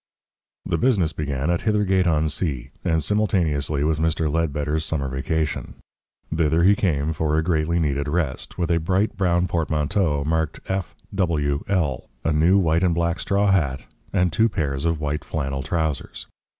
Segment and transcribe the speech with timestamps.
[0.65, 4.33] The business began at Hithergate on Sea, and simultaneously with Mr.
[4.33, 5.75] Ledbetter's summer vacation.
[6.33, 10.95] Thither he came for a greatly needed rest, with a bright brown portmanteau marked "F.
[11.13, 11.63] W.
[11.69, 16.25] L.", a new white and black straw hat, and two pairs of white flannel trousers.